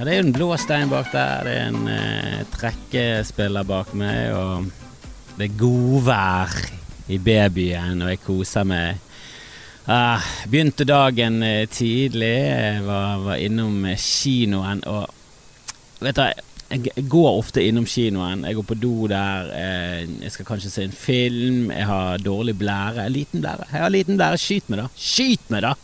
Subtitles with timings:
[0.00, 3.90] Ja, det er jo en blå stein bak der, det er en eh, trekkespiller bak
[4.00, 4.70] meg, og
[5.36, 6.54] det er godvær
[7.12, 9.02] i babyen, og jeg koser meg.
[9.84, 17.04] Ah, begynte dagen eh, tidlig, jeg var, var innom eh, kinoen, og vet du, jeg
[17.12, 18.46] går ofte innom kinoen.
[18.48, 22.56] Jeg går på do der, eh, jeg skal kanskje se en film, jeg har dårlig
[22.56, 23.04] blære.
[23.12, 23.68] Liten blære.
[23.68, 24.88] Jeg har liten blære, skyt meg, da.
[24.96, 25.76] Skyt meg, da!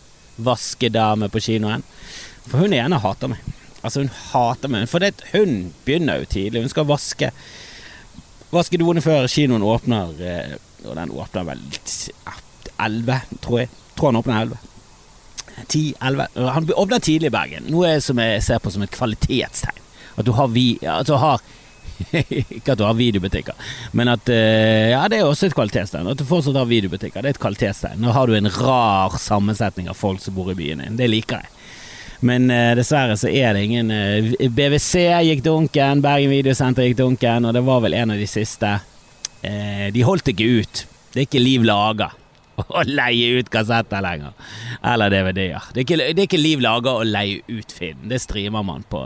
[0.48, 1.84] Vaskedame på kinoen.
[2.48, 3.44] For hun ene hater meg.
[3.86, 4.88] Altså, hun hater meg.
[4.90, 6.64] For det, hun begynner jo tidlig.
[6.66, 7.30] Hun skal vaske
[8.54, 10.12] Vaske doene før kinoen åpner.
[10.22, 10.54] eh,
[10.86, 11.60] Og den åpner vel
[12.78, 13.70] elleve, tror jeg.
[13.96, 14.58] Tror han åpner elleve.
[15.72, 16.28] Ti, elleve.
[16.54, 17.66] Han åpner tidlig i Bergen.
[17.72, 19.82] Noe som jeg ser på som et kvalitetstegn.
[20.16, 20.77] At du har vi...
[20.86, 21.42] At du har
[22.12, 23.55] ikke at du har videobutikker,
[23.96, 26.11] men at eh, Ja, det er også et kvalitetstegn.
[26.12, 28.02] At du fortsatt har videobutikker, det er et kvalitetstegn.
[28.05, 30.98] Nå har du en rar sammensetning av folk som bor i byen din.
[31.00, 31.55] Det liker jeg.
[32.20, 37.48] Men eh, dessverre så er det ingen eh, BWC gikk dunken, Bergen Videosenter gikk dunken,
[37.48, 38.77] og det var vel en av de siste.
[39.42, 40.86] Eh, de holdt ikke ut.
[41.12, 42.11] Det er ikke liv laga
[42.56, 44.33] å leie ut kassetter lenger.
[44.81, 45.70] Eller DVD-er.
[45.77, 48.06] Det, det er ikke liv laga å leie ut film.
[48.08, 49.05] Det streamer man på,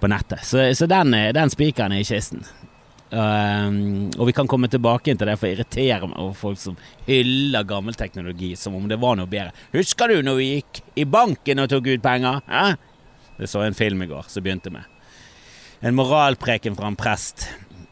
[0.00, 0.42] på nettet.
[0.46, 2.42] Så, så den, den spikeren er i kisten.
[3.08, 6.76] Um, og vi kan komme tilbake til det, for jeg irriterer meg over folk som
[7.06, 9.54] hyller gammel teknologi som om det var noe bedre.
[9.72, 12.44] Husker du når vi gikk i banken og tok ut penger?
[12.44, 12.76] Eh?
[13.38, 14.84] Det så en film i går som begynte med
[15.80, 17.48] en moralpreken fra en prest.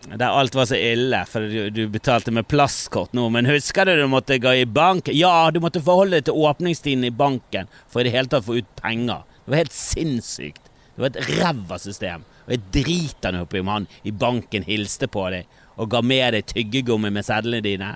[0.07, 3.27] Der alt var så ille, for du, du betalte med plastkort nå.
[3.35, 5.11] Men husker du du måtte gå i bank?
[5.15, 8.61] Ja, du måtte forholde deg til åpningstiden i banken for i det hele tatt få
[8.61, 9.25] ut penger.
[9.45, 10.71] Det var helt sinnssykt.
[10.95, 12.27] Det var et ræva system.
[12.47, 16.33] Og jeg driter nå oppi om han i banken hilste på deg og ga med
[16.33, 17.91] deg tyggegummi med sedlene dine.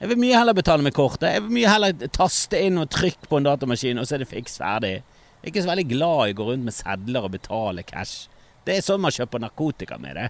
[0.00, 1.30] Jeg vil mye heller betale med kortet.
[1.34, 4.30] Jeg vil mye heller taste inn og trykke på en datamaskin, og så er det
[4.30, 4.94] fiks ferdig.
[5.00, 8.30] Jeg er ikke så veldig glad i å gå rundt med sedler og betale cash.
[8.66, 10.26] Det er sånn man kjøper narkotika med det.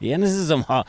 [0.00, 0.88] De eneste som har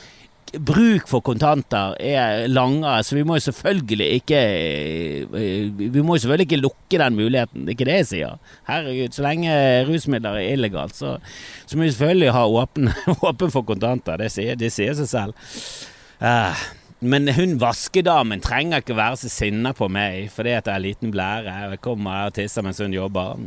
[0.52, 6.24] bruk for kontanter er langere, så vi må jo selvfølgelig ikke eh, Vi må jo
[6.24, 8.36] selvfølgelig ikke lukke den muligheten, det er ikke det jeg sier.
[8.68, 9.56] Herregud, så lenge
[9.88, 11.16] rusmidler er illegalt, så,
[11.66, 12.92] så må vi selvfølgelig ha åpen,
[13.30, 14.20] åpen for kontanter.
[14.20, 15.50] Det sier, det sier seg selv.
[16.22, 16.54] Uh.
[17.02, 21.14] men hun vaskedamen trenger ikke være så sinna på meg fordi at jeg har liten
[21.16, 21.56] blære.
[21.72, 23.40] Jeg kommer og tisser mens hun jobber.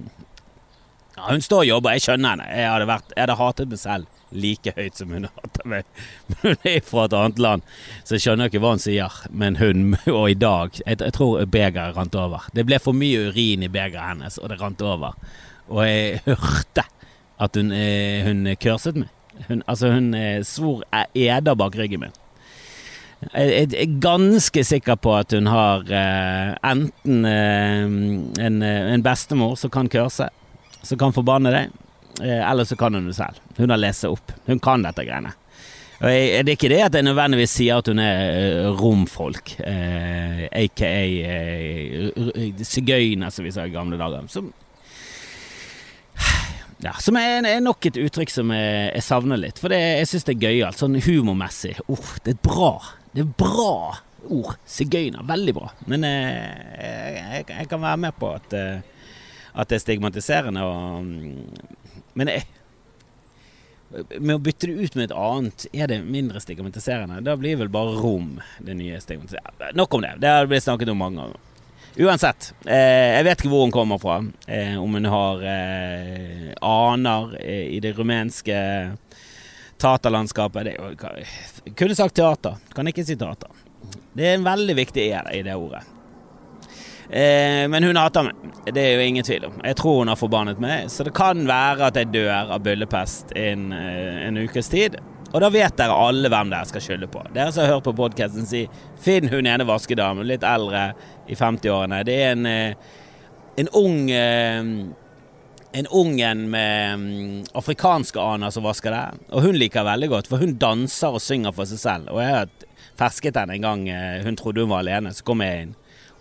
[1.15, 2.47] Ja, hun står og jobber, jeg skjønner henne.
[2.51, 5.87] Jeg hadde, vært, jeg hadde hatet meg selv like høyt som hun hater meg.
[6.31, 7.69] Men hun er fra et annet land,
[8.03, 9.21] så jeg skjønner ikke hva hun sier.
[9.31, 9.87] Men hun,
[10.19, 12.49] og i dag Jeg, jeg tror begeret rant over.
[12.57, 15.15] Det ble for mye urin i begeret hennes, og det rant over.
[15.71, 16.89] Og jeg hørte
[17.45, 19.11] at hun, eh, hun kurset meg.
[19.49, 22.21] Hun, altså, hun eh, svor eder bak ryggen min.
[23.33, 27.85] Jeg er ganske sikker på at hun har eh, enten eh,
[28.47, 30.29] en, eh, en bestemor som kan kørse,
[30.85, 31.73] som kan forbanne deg,
[32.23, 33.41] eh, eller så kan hun det selv.
[33.59, 34.35] Hun har lest seg opp.
[34.47, 35.35] Hun kan dette greiene.
[36.05, 39.55] Og jeg, det er ikke det at jeg nødvendigvis sier at hun er eh, romfolk,
[39.63, 42.11] eh, aka eh,
[42.67, 44.27] sigøyner, som vi sa i gamle dager.
[44.33, 44.51] Som,
[46.85, 49.63] ja, som er, er nok et uttrykk som jeg, jeg savner litt.
[49.63, 51.77] For det, jeg syns det er gøyalt, sånn humormessig.
[51.87, 52.75] Oh, det er bra.
[53.15, 53.77] Det er bra
[54.35, 54.59] ord.
[54.67, 55.23] Sigøyner.
[55.29, 55.71] Veldig bra.
[55.89, 58.94] Men eh, jeg, jeg kan være med på at, eh,
[59.55, 60.67] at det er stigmatiserende.
[60.67, 62.45] Og, men jeg,
[64.19, 67.23] med å bytte det ut med et annet, er det mindre stigmatiserende?
[67.25, 69.73] Da blir vel bare rom det nye stigmatiserende.
[69.79, 70.17] Nok om det.
[70.25, 71.51] Det har blitt snakket om mange ganger.
[71.95, 74.17] Uansett, eh, jeg vet ikke hvor hun kommer fra.
[74.51, 78.57] Eh, om hun har eh, aner eh, i det rumenske
[79.79, 80.65] taterlandskapet.
[80.67, 83.63] Det kunne sagt teater, kan ikke si teater.
[84.15, 85.85] Det er en veldig viktig e i det ordet.
[87.11, 89.59] Eh, men hun hater meg, det er jo ingen tvil om.
[89.65, 93.35] Jeg tror hun har forbannet meg, så det kan være at jeg dør av byllepest
[93.37, 94.97] innen eh, en ukes tid.
[95.35, 97.25] Og da vet dere alle hvem dere skal skylde på.
[97.35, 98.69] Dere som har hørt på podkasten si
[99.03, 100.93] 'Finn hun ene vaskedamen', litt eldre,
[101.27, 102.05] i 50-årene.
[102.05, 102.75] Det er en, eh,
[103.59, 104.63] en ung eh,
[105.75, 109.27] en ungen med mm, afrikanske aner som vasker det.
[109.35, 112.13] Og hun liker veldig godt, for hun danser og synger for seg selv.
[112.15, 112.53] Og jeg har
[112.95, 115.75] fersket henne en gang eh, hun trodde hun var alene, så kom jeg inn.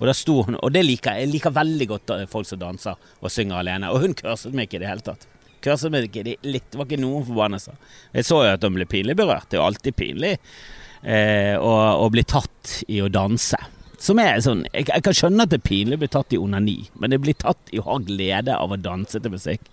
[0.04, 1.24] Og der sto hun, og det liker jeg.
[1.24, 3.88] Jeg liker veldig godt folk som danser og synger alene.
[3.94, 5.22] Og hun kurset meg ikke i det hele tatt.
[5.64, 7.78] Kurset meg ikke det, litt, det var ikke noen forbannelser.
[8.12, 9.48] Jeg så jo at hun ble pinlig berørt.
[9.48, 11.72] Det er jo alltid pinlig eh, å,
[12.04, 13.62] å bli tatt i å danse.
[14.04, 16.42] Som er sånn jeg, jeg kan skjønne at det er pinlig å bli tatt i
[16.42, 19.72] onani, men det blir tatt i å ha glede av å danse til musikk.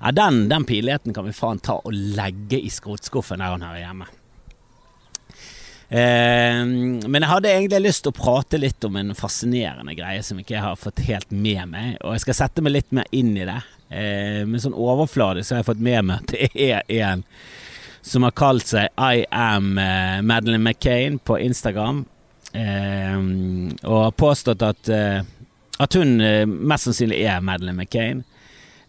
[0.00, 3.84] Ja, den, den pinligheten kan vi faen ta og legge i skrotskuffen der hun hører
[3.84, 4.10] hjemme.
[5.88, 10.40] Eh, men jeg hadde egentlig lyst til å prate litt om en fascinerende greie som
[10.40, 13.34] ikke jeg har fått helt med meg, og jeg skal sette meg litt mer inn
[13.36, 13.60] i det.
[13.90, 17.24] Eh, med sånn overfladisk så har jeg fått med meg at det er en
[18.04, 22.04] som har kalt seg I am eh, Madeleine McCain på Instagram.
[22.52, 23.16] Eh,
[23.82, 25.22] og har påstått at, eh,
[25.80, 28.24] at hun eh, mest sannsynlig er Madeleine McCain.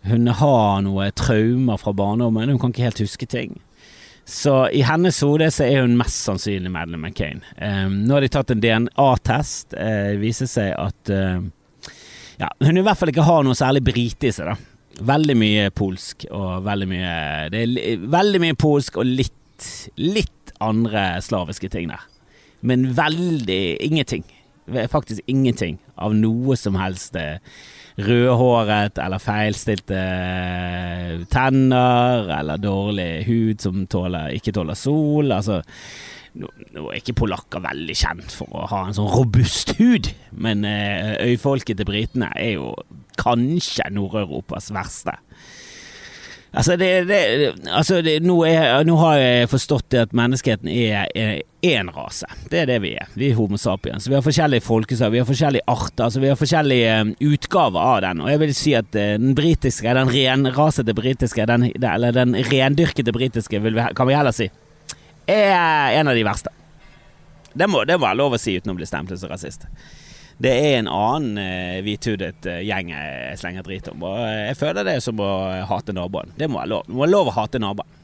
[0.05, 3.55] Hun har noe traumer fra barndommen, hun kan ikke helt huske ting.
[4.25, 7.43] Så i hennes hode så er hun mest sannsynlig Madeleine McCain.
[7.61, 9.75] Um, nå har de tatt en DNA-test.
[9.75, 11.43] Det uh, viser seg at uh,
[12.41, 14.49] ja, hun i hvert fall ikke har noe særlig brite i seg.
[14.49, 15.05] da.
[15.05, 17.13] Veldig mye polsk og veldig mye
[17.51, 19.69] Det er veldig mye polsk og litt,
[19.99, 22.09] litt andre slaviske ting der.
[22.65, 24.25] Men veldig ingenting.
[24.89, 27.13] Faktisk ingenting av noe som helst.
[27.13, 27.37] Uh,
[27.95, 30.01] rødhåret eller feilstilte
[31.31, 35.31] tenner eller dårlig hud som tåler, ikke tåler sol.
[35.31, 35.61] Altså,
[36.35, 36.49] nå,
[36.89, 41.79] er ikke polakker veldig kjent for å ha en sånn robust hud, men eh, øyfolket
[41.79, 42.73] til britene er jo
[43.19, 45.15] kanskje Nord-Europas verste.
[46.55, 47.19] Altså, det, det,
[47.67, 51.09] altså det, nå, er, nå, har jeg forstått at menneskeheten er
[51.65, 52.29] én rase.
[52.51, 53.09] Det er det vi er.
[53.19, 54.07] Vi er Homo sapiens.
[54.07, 56.05] Vi har forskjellige folkeslag, vi har forskjellige arter.
[56.05, 58.23] Altså vi har forskjellige um, utgaver av den.
[58.23, 63.11] Og jeg vil si at uh, den britiske, den renrasete britiske, den, eller den rendyrkede
[63.15, 64.47] britiske, vi, kan vi heller si,
[65.27, 66.55] er en av de verste.
[67.55, 69.67] Det må, det må være lov å si uten å bli stemplet som rasist.
[70.37, 74.03] Det er en annen uh, hvithudet uh, gjeng jeg slenger drit om.
[74.03, 75.29] Og jeg føler det som å
[75.69, 76.33] hate naboen.
[76.35, 76.89] Det må være lov.
[76.89, 78.01] Det må være lov å hate naboen.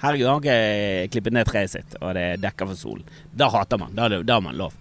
[0.00, 3.04] Herregud, han har ikke klippet ned treet sitt, og det er dekka for solen.
[3.36, 3.92] Da hater man.
[3.92, 4.72] Da, da har man lov.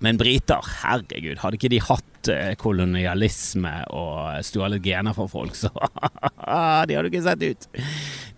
[0.00, 2.30] Men briter, herregud, hadde ikke de hatt
[2.60, 5.70] kolonialisme og stjålet gener fra folk, så
[6.88, 7.68] De hadde ikke sett ut.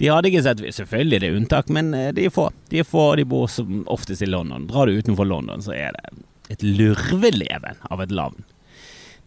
[0.02, 0.74] De hadde ikke sett ut.
[0.74, 2.48] Selvfølgelig det er unntak, men de er få.
[2.74, 4.66] De er få, og de bor som oftest i London.
[4.70, 8.44] Drar du utenfor London, så er det et lurveleven av et land.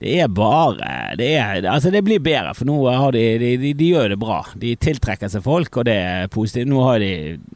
[0.01, 3.73] Det er bare det, er, altså det blir bedre, for nå har de, de, de,
[3.77, 4.39] de gjør det bra.
[4.57, 6.71] De tiltrekker seg folk, og det er positivt.
[6.71, 7.11] Nå har de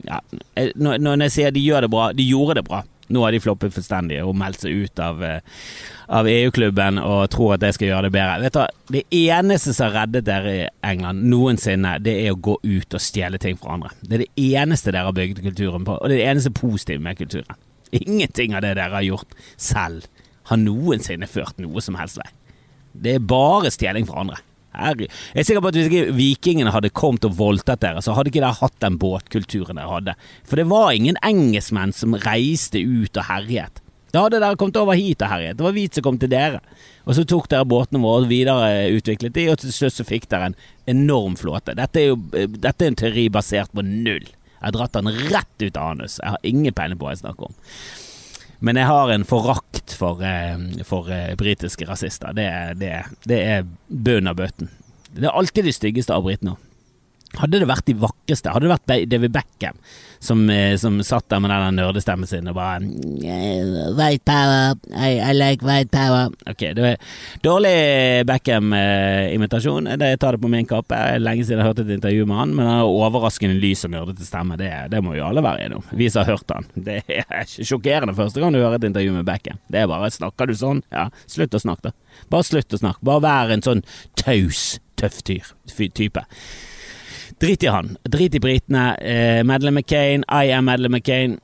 [0.05, 0.19] ja,
[0.77, 2.83] Når jeg sier de gjør det bra, de gjorde det bra.
[3.07, 5.25] Nå har de floppet fullstendig og meldt seg ut av,
[6.05, 8.39] av EU-klubben og tror at det skal gjøre det bedre.
[8.45, 12.59] Vet du, Det eneste som har reddet dere i England noensinne, det er å gå
[12.61, 13.93] ut og stjele ting fra andre.
[14.01, 17.01] Det er det eneste dere har bygd kulturen på, og det er det eneste positive
[17.01, 17.57] med kulturen.
[17.91, 20.07] Ingenting av det dere har gjort selv,
[20.49, 22.27] har noensinne ført noe som helst vei.
[22.95, 24.41] Det er bare stjeling fra andre.
[24.75, 25.07] Jeg
[25.39, 28.43] er sikker på at Hvis ikke vikingene hadde kommet og voldtatt dere, så hadde ikke
[28.43, 30.15] dere hatt den båtkulturen dere hadde.
[30.43, 33.81] For det var ingen engelskmenn som reiste ut og herjet.
[34.15, 35.57] Da hadde dere kommet over hit og herjet.
[35.57, 36.61] Det var vi som kom til dere.
[37.03, 40.51] Og så tok dere båtene våre og videreutviklet de, og til slutt så fikk dere
[40.51, 40.57] en
[40.91, 41.75] enorm flåte.
[41.75, 42.19] Dette er jo
[42.55, 44.27] dette er en teori basert på null.
[44.65, 46.17] Jeg har dratt den rett ut av anus.
[46.17, 47.57] Jeg har ingen peiling på hva jeg snakker om.
[48.65, 50.57] Men jeg har en forakt for, eh,
[50.89, 52.33] for eh, britiske rasister.
[52.33, 52.47] Det,
[52.81, 52.95] det,
[53.29, 54.71] det er bunnen av bøten.
[55.13, 56.55] Det er alltid de styggeste av britene.
[57.41, 59.79] Hadde det vært de vakreste, hadde det vært David Beckham
[60.25, 62.79] som, eh, som satt der med den nerdestemmen sin og bare
[63.95, 66.31] White power, I, I, like white power.
[66.49, 66.97] Ok, det var
[67.45, 69.89] dårlig Beckham-imitasjon.
[69.93, 70.97] Jeg tar det på min kappe.
[71.21, 73.93] Lenge siden jeg har hørt et intervju med han, men han har overraskende lys og
[73.95, 74.57] nerdete stemme.
[74.59, 75.87] Det, det må jo alle være enige om.
[75.95, 76.69] Vi som har hørt han.
[76.75, 79.61] Det er sjokkerende første gang du hører et intervju med Beckham.
[79.71, 80.79] Det er bare Snakker du sånn?
[80.93, 82.21] Ja, slutt å snakke, da.
[82.31, 83.03] Bare slutt å snakke.
[83.05, 83.83] Bare vær en sånn
[84.21, 86.23] taus, tøff type.
[87.41, 87.95] Drit i han.
[88.03, 88.85] Drit i britene.
[89.01, 91.37] Eh, Madeleine McCain, I am Madeleine McCain.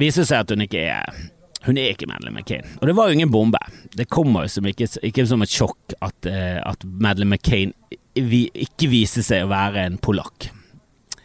[0.00, 1.22] Viser seg at hun ikke er
[1.62, 2.66] Hun er ikke Madeleine McCain.
[2.80, 3.60] Og det var jo ingen bombe.
[3.94, 7.70] Det kommer jo ikke, ikke som et sjokk at, eh, at Madeleine McCain
[8.14, 10.50] vi, ikke viste seg å være en polakk.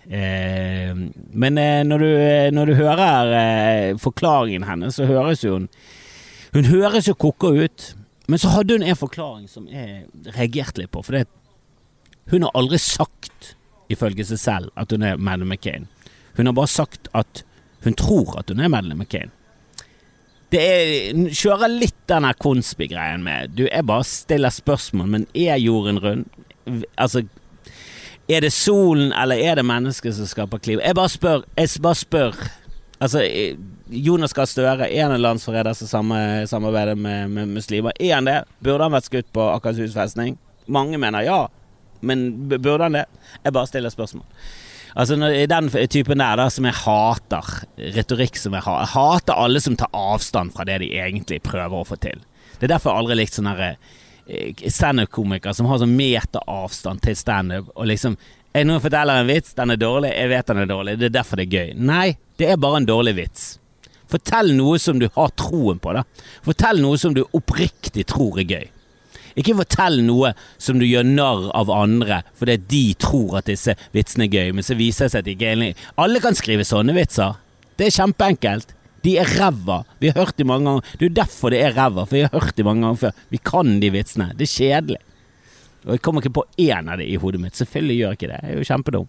[0.07, 2.12] Eh, men eh, når, du,
[2.55, 5.72] når, du, hører eh, forklaringen hennes, så høres jo hun
[6.53, 7.91] Hun høres jo koko ut.
[8.27, 10.05] Men så hadde hun en forklaring som jeg
[10.36, 11.03] reagerte litt på.
[11.03, 11.27] For det,
[12.31, 13.57] hun har aldri sagt
[13.89, 15.88] ifølge seg selv, at hun er Madeleine McCain.
[16.38, 17.44] Hun har bare sagt at
[17.84, 19.32] hun tror at hun er Madeleine McCain.
[20.51, 26.00] Det er, kjører litt den Konsby-greien med Du, jeg bare stiller spørsmål, men er jorden
[26.00, 26.29] rund?
[26.96, 27.25] Altså,
[28.27, 30.84] er det solen, eller er det mennesket som skaper klima?
[30.84, 31.44] Jeg bare spør.
[31.58, 32.39] Jeg bare spør.
[33.00, 33.22] Altså,
[33.88, 36.12] Jonas Gahr Støre, er han en landsforræder som
[36.48, 37.91] samarbeider med, med muslimer?
[38.00, 38.41] Er han det?
[38.63, 40.36] Burde han vært skutt på Akershus festning?
[40.67, 41.46] Mange mener ja.
[42.01, 43.06] Men burde han det?
[43.44, 44.25] Jeg bare stiller spørsmål.
[44.98, 47.51] Altså den typen der da som jeg hater,
[47.98, 51.77] retorikk som jeg hater Jeg hater alle som tar avstand fra det de egentlig prøver
[51.77, 52.24] å få til.
[52.58, 57.70] Det er derfor jeg aldri likt sånne eh, standup-komikere som har sånn meteravstand til standup,
[57.75, 58.18] og liksom
[58.58, 61.18] jeg nå forteller en vits, den er dårlig, jeg vet den er dårlig, det er
[61.20, 61.74] derfor det er gøy.
[61.77, 62.08] Nei,
[62.42, 63.44] det er bare en dårlig vits.
[64.10, 66.01] Fortell noe som du har troen på, da.
[66.46, 68.66] Fortell noe som du oppriktig tror er gøy.
[69.38, 74.25] Ikke fortell noe som du gjør narr av andre fordi de tror at disse vitsene
[74.25, 75.77] er gøy, men så viser det seg at de ikke er enige.
[76.01, 77.38] Alle kan skrive sånne vitser.
[77.77, 78.74] Det er kjempeenkelt.
[79.06, 79.84] De er ræva.
[80.01, 80.96] Vi har hørt de mange ganger.
[80.98, 83.22] Det er derfor det er ræva, for vi har hørt de mange ganger før.
[83.32, 84.32] Vi kan de vitsene.
[84.36, 85.03] Det er kjedelig.
[85.86, 87.56] Og jeg kommer ikke på én av de i hodet mitt.
[87.56, 88.39] Selvfølgelig gjør jeg ikke det.
[88.41, 89.08] Jeg er jo kjempedum.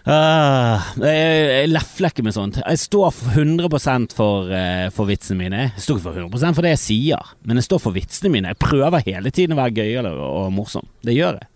[0.00, 2.58] Uh, jeg, jeg lefler ikke med sånt.
[2.62, 5.62] Jeg står for 100 for, uh, for vitsene mine.
[5.74, 8.54] Jeg står ikke for 100% for det jeg sier, men jeg står for vitsene mine.
[8.54, 10.88] Jeg prøver hele tiden å være gøyere og morsom.
[11.04, 11.50] Det gjør jeg.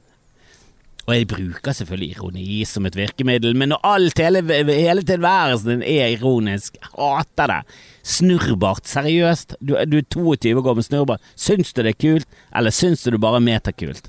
[1.05, 5.85] Og jeg bruker selvfølgelig ironi som et virkemiddel, men når alt, hele, hele tilværelsen din
[5.85, 7.61] er ironisk, jeg hater det.
[8.15, 9.59] Snurrbart, seriøst.
[9.61, 11.31] Du, du er 22 og går med snurrbart.
[11.37, 14.09] Syns du det er kult, eller syns du det bare er metakult?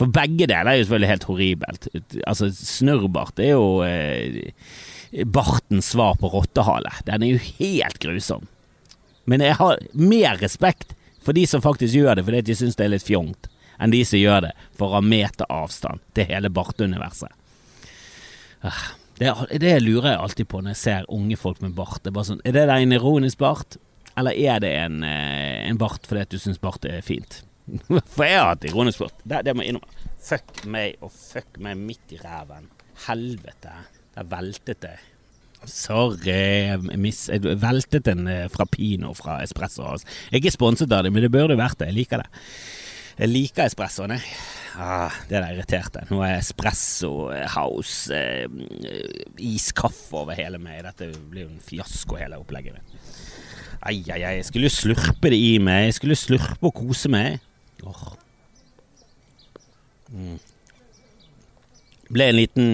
[0.00, 1.88] For begge deler er jo selvfølgelig helt horribelt.
[2.24, 4.54] Altså, snurrbart er jo eh,
[5.28, 6.92] bartens svar på rottehale.
[7.04, 8.46] Den er jo helt grusom.
[9.28, 12.86] Men jeg har mer respekt for de som faktisk gjør det fordi de syns det
[12.86, 17.36] er litt fjongt, enn de som gjør det for å ha meteravstand til hele barteuniverset.
[18.64, 18.80] Ah,
[19.20, 22.00] det, det, lurer jeg alltid på når jeg ser unge folk med bart.
[22.00, 23.76] Det er, sånn, er det en ironisk bart,
[24.16, 27.42] eller er det en, eh, en bart fordi du syns bart er fint?
[28.14, 29.22] For jeg har hatt ironisk sport.
[29.24, 30.10] Det, det må jeg innrømme.
[30.20, 32.68] Fuck meg og fuck meg midt i ræven.
[33.06, 33.76] Helvete.
[34.16, 34.98] Der veltet det.
[35.68, 39.84] Sorry, miss, jeg veltet en eh, fra Pino fra Espresso.
[39.92, 41.90] Jeg er ikke sponset av det, men det burde vært det.
[41.90, 42.44] Jeg liker det.
[43.20, 44.22] Jeg liker espressoen, jeg.
[44.80, 46.06] Ah, det der irriterte.
[46.08, 48.46] Nå er Espresso House eh,
[49.44, 50.80] iskaffe over hele meg.
[50.86, 52.80] Dette blir jo en fiasko, hele opplegget.
[53.84, 54.34] Ai, ai, ai.
[54.38, 55.90] Jeg skulle jo slurpe det i meg.
[55.90, 57.44] Jeg skulle slurpe og kose meg.
[57.86, 58.12] Oh.
[60.12, 60.38] Mm.
[62.10, 62.72] Ble en liten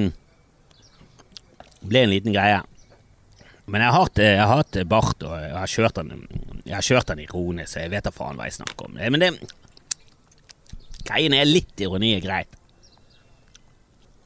[1.86, 2.62] Ble en liten greie.
[3.66, 6.26] Men jeg har hatt, bart, og jeg har kjørt den
[6.64, 8.98] Jeg har kjørt den ironisk, så jeg vet da faen hva jeg snakker om.
[8.98, 9.32] Men det
[11.06, 12.56] Greien er litt ironi er greit.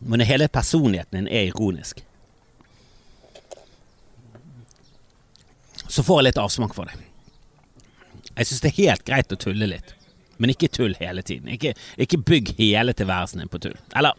[0.00, 2.00] Men hele personligheten din er ironisk.
[5.90, 6.96] Så får jeg litt avsmak for det.
[8.30, 9.92] Jeg syns det er helt greit å tulle litt
[10.40, 11.50] men ikke tull hele tiden.
[11.52, 13.76] Ikke, ikke bygg hele tilværelsen din på tull.
[13.96, 14.16] Eller,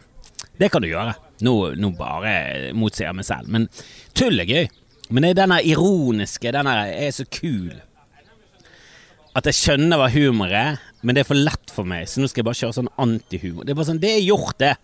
[0.60, 1.16] det kan du gjøre.
[1.42, 3.50] Nå, nå bare motsier jeg meg selv.
[3.52, 3.66] Men
[4.18, 4.68] tull er gøy.
[5.12, 7.74] Men det er denne ironiske, denne er så kul.
[9.36, 12.28] At jeg skjønner hva humor er, men det er for lett for meg, så nå
[12.28, 13.66] skal jeg bare kjøre sånn antihumor.
[13.66, 14.74] Det er bare sånn, det er gjort, det.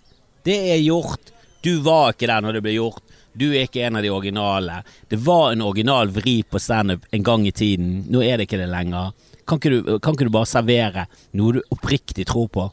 [0.49, 1.33] Det er gjort.
[1.65, 3.05] Du var ikke der når det ble gjort.
[3.39, 4.81] Du er ikke en av de originale.
[5.09, 8.01] Det var en original vri på standup en gang i tiden.
[8.11, 9.13] Nå er det ikke det lenger.
[9.49, 11.07] Kan ikke, du, kan ikke du bare servere
[11.39, 12.67] noe du oppriktig tror på?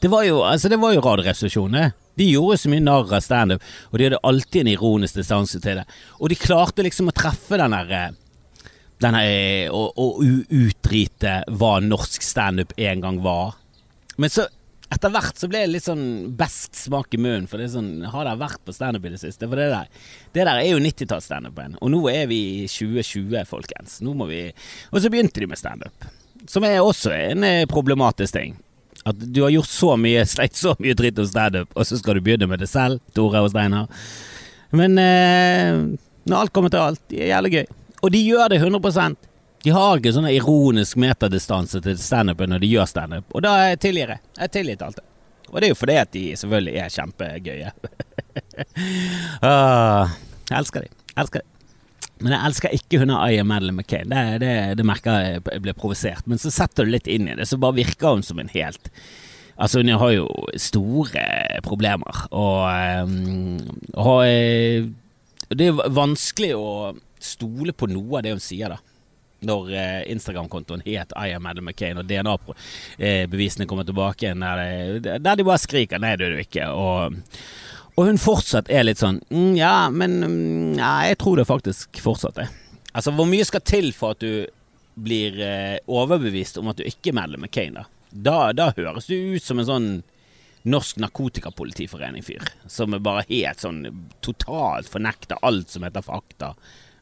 [0.00, 1.92] Det var jo, altså det var jo Radioresepsjonen.
[2.18, 5.80] De gjorde så mye narr av standup, og de hadde alltid en ironisk distanse til
[5.80, 5.84] det.
[6.18, 8.16] Og de klarte liksom å treffe den der eh,
[9.02, 9.22] denne,
[9.70, 13.54] å, utrite hva norsk standup en gang var.
[14.18, 14.48] Men så
[14.88, 16.04] etter hvert så ble det litt sånn
[16.38, 17.48] besk smak i munnen.
[17.50, 19.48] For det er sånn, har det vært på standup i det siste?
[19.48, 19.90] For det der,
[20.36, 21.76] det der er jo 90-tallsstandupen.
[21.84, 23.98] Og nå er vi i 2020, folkens.
[24.04, 24.46] Nå må vi
[24.92, 26.08] Og så begynte de med standup.
[26.48, 28.56] Som er også en eh, problematisk ting.
[29.08, 32.18] At du har gjort så mye, sleit så mye dritt om standup, og så skal
[32.18, 33.88] du begynne med det selv, Tore og Steinar.
[34.76, 35.84] Men eh,
[36.28, 37.66] når alt kommer til alt, det er jævlig gøy.
[38.04, 39.27] Og de gjør det 100
[39.64, 44.14] de har ikke sånn ironisk metadistanse til standupen når de gjør standup, og da tilgir
[44.14, 44.24] jeg.
[44.38, 45.06] Jeg tilgitt alt det.
[45.48, 47.70] Og det er jo fordi at de selvfølgelig er kjempegøye.
[49.48, 50.18] ah,
[50.50, 50.90] jeg elsker de.
[51.14, 51.54] Jeg elsker de.
[52.18, 54.10] Men jeg elsker ikke hun Aya Madeleine McCain.
[54.12, 56.26] Det, det, det, merker jeg blir provosert.
[56.28, 58.92] Men så setter du litt inn i det, så bare virker hun som en helt
[59.58, 61.22] Altså, hun har jo store
[61.66, 63.08] problemer, og,
[63.98, 64.84] og eh,
[65.50, 66.68] Det er vanskelig å
[67.18, 68.78] stole på noe av det hun sier, da
[69.46, 75.46] når eh, Instagram-kontoen het I am Adam McCain, og DNA-bevisene kommer tilbake der, der, de
[75.46, 76.68] bare skriker 'nei, det er du ikke'.
[76.74, 77.18] Og,
[77.94, 82.02] og, hun fortsatt er litt sånn mm, 'ja, men mm, ja, jeg tror det faktisk
[82.02, 82.54] fortsatt er'.
[82.92, 84.46] Altså, hvor mye skal til for at du
[84.98, 87.86] blir eh, overbevist om at du ikke er Madeleine McCain, da?
[88.10, 88.52] da?
[88.52, 89.90] Da høres du ut som en sånn
[90.68, 93.84] Norsk Narkotikapolitiforening-fyr, som er bare helt sånn
[94.26, 96.54] totalt fornekter alt som heter fakta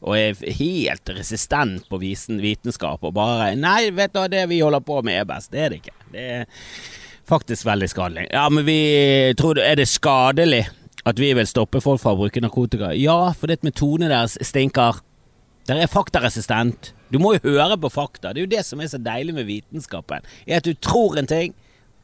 [0.04, 4.60] og er helt resistent på visen, vitenskap og bare Nei, vet du hva, det vi
[4.60, 5.52] holder på med er best.
[5.52, 5.96] Det er det ikke.
[6.12, 6.44] Det er
[7.28, 8.26] faktisk veldig skadelig.
[8.30, 8.80] Ja, men vi
[9.38, 10.66] tror Er det skadelig
[11.06, 12.92] at vi vil stoppe folk fra å bruke narkotika?
[12.98, 15.00] Ja, fordi metodene deres stinker.
[15.66, 16.92] Der er faktaresistent.
[17.10, 18.32] Du må jo høre på fakta.
[18.32, 20.26] Det er jo det som er så deilig med vitenskapen.
[20.46, 21.54] Er at du tror en ting,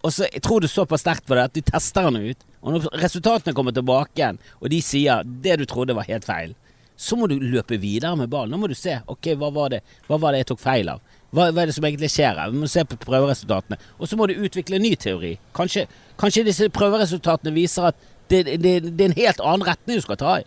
[0.03, 2.47] og så tror du såpass sterkt på det at du tester den ut.
[2.63, 6.55] Og når resultatene kommer tilbake igjen, og de sier det du trodde var helt feil,
[6.97, 8.53] så må du løpe videre med ballen.
[8.53, 11.03] Nå må du se ok, hva var det, hva var det jeg tok feil av.
[11.33, 12.53] Hva, hva er det som egentlig skjer her?
[12.53, 13.79] Vi må se på prøveresultatene.
[13.99, 15.33] Og så må du utvikle en ny teori.
[15.57, 15.87] Kanskje,
[16.21, 20.21] kanskje disse prøveresultatene viser at det, det, det, er en helt annen retning du skal
[20.21, 20.47] ta i.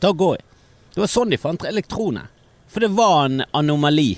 [0.00, 0.42] Ta gå i.
[0.94, 2.30] Det var sånn de fant elektroner.
[2.70, 4.14] For det var en anomali.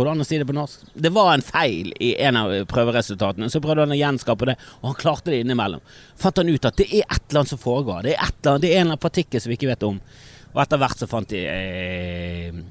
[0.00, 0.84] Går det an å si det på norsk?
[0.96, 3.50] Det var en feil i en av prøveresultatene.
[3.52, 5.82] Så prøvde han å gjenskape det, og han klarte det innimellom.
[6.16, 8.06] Fant han ut at det er et eller annet som foregår.
[8.06, 9.84] Det er, et eller annet, det er en eller annen partikkel som vi ikke vet
[9.84, 9.98] om.
[10.54, 12.62] Og etter hvert så fant de eh,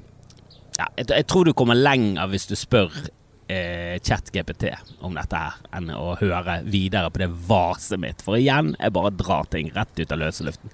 [0.79, 4.71] ja, jeg, jeg, tror du kommer lenger hvis du spør eh, ChatGPT
[5.05, 8.25] om dette her, enn å høre videre på det vaset mitt.
[8.25, 10.74] For igjen, jeg bare drar ting rett ut av løse luften.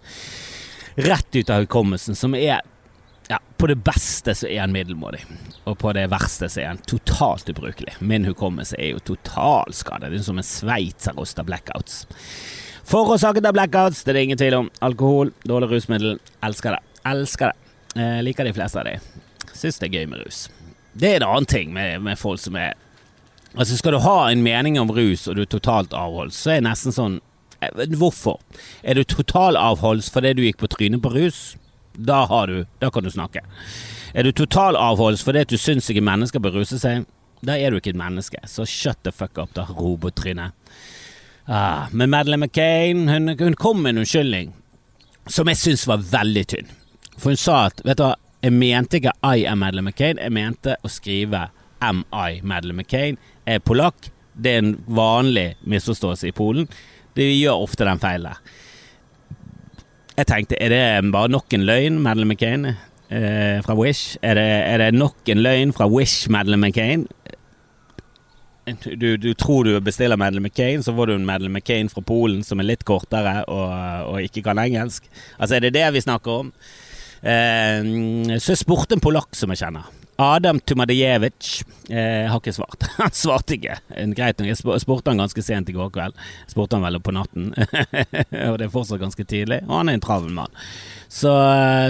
[1.04, 2.64] Rett ut av hukommelsen, som er
[3.28, 5.24] ja, på det beste så er han middelmådig,
[5.66, 7.96] og på det verste så er han totalt ubrukelig.
[8.00, 10.12] Min hukommelse er jo totalskadet.
[10.14, 12.04] Det er som en sveitserost av blackouts.
[12.86, 14.70] Forårsaket av blackouts, det er det ingen tvil om.
[14.86, 16.20] Alkohol, dårlig rusmiddel.
[16.46, 17.00] Elsker det.
[17.10, 18.02] Elsker det.
[18.02, 19.00] Eh, liker de fleste av de.
[19.56, 20.46] Syns det er gøy med rus.
[20.94, 22.76] Det er en annen ting med, med folk som er
[23.56, 26.58] Altså Skal du ha en mening om rus, og du er totalt avholds, så er
[26.60, 27.14] det nesten sånn
[27.64, 28.42] eh, Hvorfor?
[28.84, 31.56] Er du totalavholds fordi du gikk på trynet på rus?
[31.98, 33.42] Da har du Da kan du snakke.
[34.14, 37.06] Er du totalavholds fordi du syns ikke mennesker bør ruse seg?
[37.46, 40.52] Da er du ikke et menneske, så shut the fuck up, da, robotryne.
[41.46, 44.54] Ah, men Madeleine McCain, hun, hun kom med en unnskyldning
[45.30, 46.72] som jeg syns var veldig tynn.
[47.18, 50.34] For hun sa at Vet du hva, jeg mente ikke I am Madeleine McCain, jeg
[50.34, 51.48] mente å skrive
[51.84, 53.18] Am I Madeleine McCain.
[53.46, 54.10] Jeg er polakk.
[54.34, 56.70] Det er en vanlig misforståelse i Polen.
[57.16, 58.42] De gjør ofte den feilen.
[60.16, 64.16] Jeg tenkte, er det bare nok en løgn, Madeleine McCain eh, fra Wish?
[64.24, 67.04] Er det, er det, nok en løgn fra Wish, Madeleine McCain?
[68.96, 72.44] Du, du, tror du bestiller Madeleine McCain, så får du en Madeleine McCain fra Polen
[72.48, 73.76] som er litt kortere og,
[74.14, 75.12] og ikke kan engelsk.
[75.38, 76.56] Altså, er det det vi snakker om?
[77.20, 79.92] Eh, så jeg spurte en polakk som jeg kjenner.
[80.22, 82.86] Adam Tumadejevic eh, har ikke svart.
[83.02, 83.78] Han svarte ikke.
[84.16, 86.16] Greit nok, jeg spurte han ganske sent i går kveld.
[86.52, 87.50] Spurte han vel på natten,
[88.50, 89.62] og det er fortsatt ganske tidlig.
[89.68, 90.54] Og han er en travel mann.
[91.12, 91.32] Så,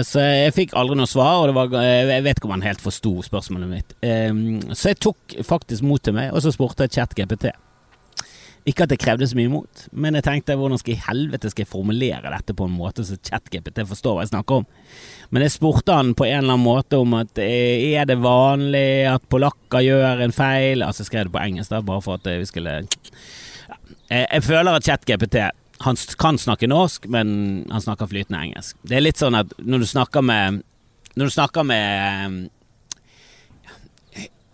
[0.06, 3.14] så, jeg fikk aldri noe svar, og var, jeg vet ikke om han helt forsto
[3.26, 3.94] spørsmålet mitt.
[4.06, 4.32] Eh,
[4.72, 7.52] så jeg tok faktisk mot til meg, og så spurte jeg ChatGPT.
[8.66, 11.62] Ikke at det krevde så mye mot, men jeg tenkte hvordan skal i helvete skal
[11.62, 14.66] jeg formulere dette på en måte så ChatGPT forstår hva jeg snakker om.
[15.30, 19.06] Men jeg spurte han på en eller annen måte om at eh, er det vanlig
[19.10, 20.82] at polakker gjør en feil?
[20.82, 22.74] Altså jeg skrev det på engelsk, da, bare for at vi skulle.
[24.10, 25.38] Jeg føler at ChatGPT
[25.86, 27.28] han kan snakke norsk, men
[27.70, 28.78] han snakker flytende engelsk.
[28.82, 30.62] Det er litt sånn at når du snakker med
[31.16, 32.50] Når du snakker med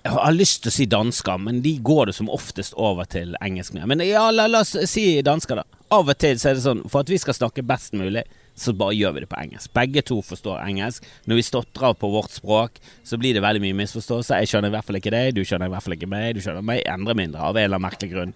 [0.03, 3.37] jeg har lyst til å si dansker, men de går det som oftest over til
[3.45, 3.87] engelsk med.
[3.93, 5.83] Men ja, la, la oss si dansker, da.
[5.93, 8.25] Av og til så er det sånn, for at vi skal snakke best mulig,
[8.59, 9.71] så bare gjør vi det på engelsk.
[9.77, 11.07] Begge to forstår engelsk.
[11.31, 14.41] Når vi stotrer på vårt språk, så blir det veldig mye misforståelse.
[14.43, 16.43] Jeg skjønner i hvert fall ikke deg, du skjønner i hvert fall ikke meg, du
[16.45, 18.35] skjønner meg enda mindre, av en eller annen merkelig grunn.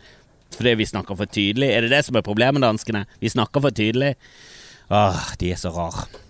[0.56, 1.72] Fordi vi snakker for tydelig.
[1.72, 3.04] Er det det som er problemet med danskene?
[3.20, 4.14] Vi snakker for tydelig.
[4.94, 6.25] Åh, de er så rare.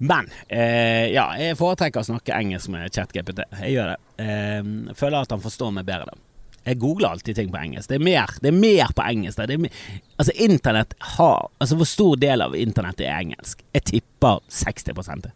[0.00, 3.42] Men eh, ja, jeg foretrekker å snakke engelsk med ChatGPT.
[3.60, 3.98] Jeg gjør det.
[4.24, 6.16] Eh, føler at han forstår meg bedre.
[6.64, 7.88] Jeg googler alltid ting på engelsk.
[7.88, 9.40] Det er mer, det er mer på engelsk.
[9.44, 9.68] Det er
[10.16, 13.64] altså, internett har Altså, hvor stor del av internettet er engelsk?
[13.76, 15.30] Jeg tipper 60%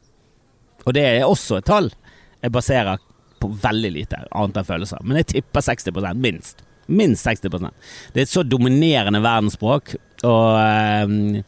[0.85, 1.90] Og det er også et tall
[2.44, 3.00] jeg baserer
[3.40, 5.00] på veldig lite annet enn følelser.
[5.05, 6.64] Men jeg tipper 60% minst.
[6.87, 7.72] Minst 60%
[8.12, 9.94] Det er et så dominerende verdensspråk,
[10.29, 11.44] og eh,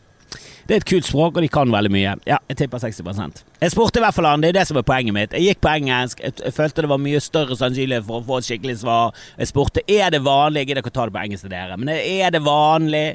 [0.67, 2.13] det er et kult språk, og de kan veldig mye.
[2.27, 4.87] Ja, jeg tipper 60% Jeg spurte i hvert fall han, det er det som er
[4.87, 5.37] poenget mitt.
[5.37, 8.49] Jeg gikk på engelsk, jeg, følte det var mye større sannsynlighet for å få et
[8.49, 9.15] skikkelig svar.
[9.39, 11.79] Jeg spurte er det vanlig, jeg gidder ikke å ta det på engelsk til dere,
[11.79, 13.07] men er det vanlig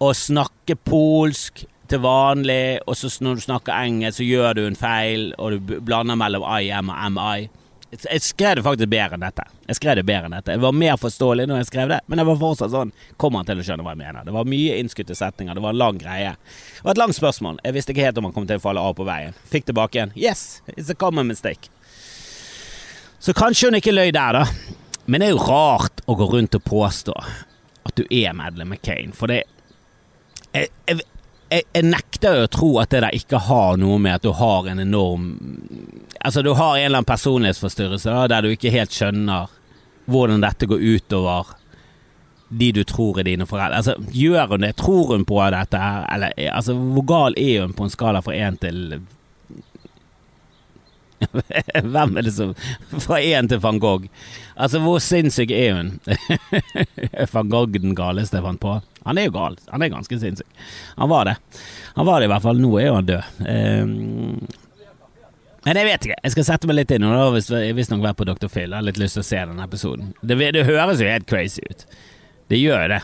[0.00, 4.78] å snakke polsk til vanlig, og så når du snakker engelsk, så gjør du en
[4.78, 7.50] feil, og du blander mellom I am og MI?
[7.90, 9.44] Jeg skrev det faktisk bedre enn dette.
[9.66, 10.54] Jeg skrev det bedre enn dette.
[10.54, 13.48] Jeg var mer forståelig når jeg skrev det, men jeg var fortsatt sånn Kommer han
[13.48, 14.26] til å skjønne hva jeg mener?
[14.26, 16.36] Det var mye innskutte setninger, det var en lang greie.
[16.76, 17.58] Det var et langt spørsmål.
[17.66, 19.34] Jeg visste ikke helt om han kom til å falle av på veien.
[19.50, 20.14] Fikk tilbake igjen.
[20.14, 21.72] Yes, it's a common mistake.
[23.18, 24.44] Så kanskje hun ikke løy der, da.
[25.10, 29.10] Men det er jo rart å gå rundt og påstå at du er Madeleine McCain,
[29.16, 29.42] for det
[30.54, 31.02] jeg, jeg,
[31.50, 34.68] jeg, nekter jo å tro at det der ikke har noe med at du har
[34.70, 35.32] en enorm
[36.20, 39.48] Altså, du har en eller annen personlighetsforstyrrelse da, der du ikke helt skjønner
[40.10, 41.54] hvordan dette går utover
[42.50, 43.78] de du tror er dine foreldre.
[43.78, 44.74] Altså, gjør hun det?
[44.76, 45.80] Tror hun på dette?
[46.12, 48.98] Eller altså, hvor gal er hun på en skala fra én til
[51.92, 52.54] Hvem er det som
[53.04, 54.06] Fra én til van Gogh.
[54.56, 55.92] Altså, hvor sinnssyk er hun?
[57.34, 58.78] van Gogh den galeste jeg fant på?
[59.06, 59.56] Han er jo gal.
[59.70, 60.64] Han er ganske sinnssyk.
[60.96, 61.36] Han var det.
[61.96, 62.60] Han var det i hvert fall.
[62.60, 63.30] Nå er jo han død.
[63.40, 64.34] Um,
[65.64, 66.20] Men jeg vet ikke.
[66.24, 67.08] Jeg skal sette meg litt inn.
[67.08, 68.48] Da hvis jeg visstnok vært på Dr.
[68.48, 68.68] Phil.
[68.68, 70.12] Jeg har litt lyst til å se den episoden.
[70.20, 71.86] Det, det høres jo helt crazy ut.
[72.52, 73.00] Det gjør det.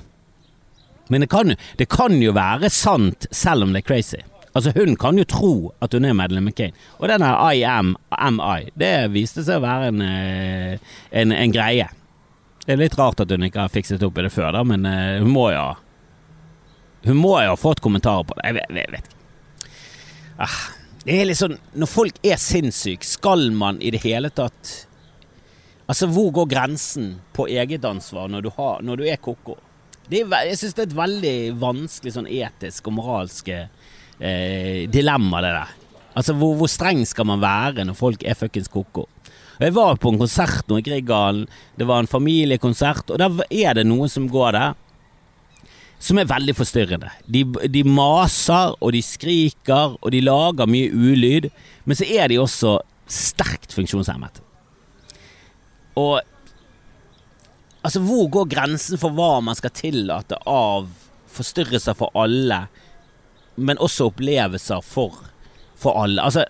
[1.08, 4.20] Men det kan, det kan jo være sant selv om det er crazy.
[4.56, 5.52] Altså Hun kan jo tro
[5.84, 6.76] at hun er Madeleine McCain.
[6.96, 11.52] Og den her I am, MI, det viste seg å være en, eh, en, en,
[11.52, 11.90] greie.
[12.64, 14.88] Det er litt rart at hun ikke har fikset opp i det før, da, men
[14.88, 15.66] uh, hun må jo
[17.06, 18.48] Hun må jo ha fått kommentarer på det.
[18.48, 19.68] Jeg vet, ikke.
[20.42, 20.56] Ah,
[21.04, 24.72] det er litt sånn Når folk er sinnssyke, skal man i det hele tatt
[25.86, 29.54] Altså, hvor går grensen på eget ansvar når du, har, når du er ko-ko?
[30.10, 33.52] Jeg syns det er et veldig vanskelig sånn etisk og moralsk
[34.20, 35.74] eh, dilemma, det der.
[36.16, 39.06] Altså, hvor, hvor, streng skal man være når folk er fuckings ko-ko?
[39.60, 41.46] Jeg var på en konsert nå i Grieghallen.
[41.76, 44.82] Det var en familiekonsert, og der er det noen som går der
[45.98, 47.08] som er veldig forstyrrende.
[47.24, 47.40] De,
[47.72, 51.48] de, maser, og de skriker, og de lager mye ulyd,
[51.88, 52.76] men så er de også
[53.08, 54.42] sterkt funksjonshemmet.
[55.96, 56.20] Og
[57.86, 60.88] Altså, hvor går grensen for hva man skal tillate av
[61.30, 62.64] forstyrrelser for alle,
[63.56, 65.22] men også opplevelser for,
[65.76, 66.22] for alle?
[66.22, 66.44] Altså,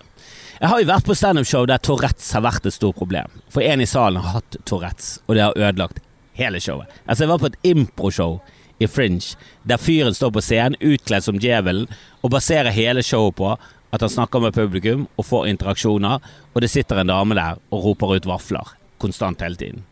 [0.57, 3.31] jeg har jo vært på standup-show der Tourettes har vært et stort problem.
[3.53, 6.01] For en i salen har hatt Tourettes, og det har ødelagt
[6.37, 6.89] hele showet.
[7.05, 8.39] Altså, jeg var på et improshow
[8.79, 11.89] i Fringe, der fyren står på scenen utkledd som djevelen
[12.21, 13.55] og baserer hele showet på
[13.93, 16.21] at han snakker med publikum og får interaksjoner,
[16.53, 19.85] og det sitter en dame der og roper ut vafler konstant hele tiden.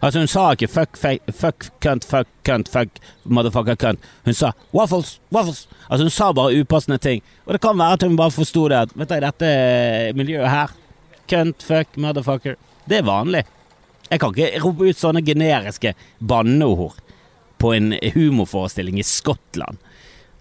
[0.00, 4.08] Altså Hun sa ikke fuck, fuck, cunt, fuck, cunt, fuck, motherfucker, cunt.
[4.24, 5.66] Hun sa waffles, waffles.
[5.88, 7.22] Altså Hun sa bare upassende ting.
[7.46, 9.52] Og det kan være at hun bare forsto det at Vet du, dette
[10.18, 10.74] miljøet her
[11.30, 12.58] Cunt, fuck, motherfucker.
[12.84, 13.44] Det er vanlig.
[14.10, 16.98] Jeg kan ikke rope ut sånne generiske banneord
[17.58, 19.80] på en humorforestilling i Skottland.